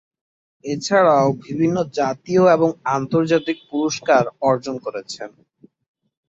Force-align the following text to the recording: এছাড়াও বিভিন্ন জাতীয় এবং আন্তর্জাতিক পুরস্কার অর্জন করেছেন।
এছাড়াও 0.65 1.27
বিভিন্ন 1.41 1.77
জাতীয় 1.93 2.43
এবং 2.55 2.69
আন্তর্জাতিক 2.91 3.57
পুরস্কার 3.69 4.21
অর্জন 4.41 4.75
করেছেন। 4.85 5.29